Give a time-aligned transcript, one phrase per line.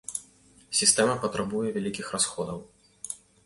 [0.79, 2.59] Сістэма патрабуе вялікіх расходаў.